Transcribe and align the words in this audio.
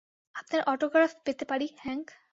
আপনার 0.35 0.61
অটোগ্রাফ 0.63 1.11
পেতে 1.25 1.45
পারি, 1.45 1.67
হ্যাংক? 1.77 2.07